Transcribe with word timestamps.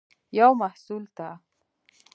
یو 0.37 0.51
محصول 0.61 1.01
ته 1.17 1.27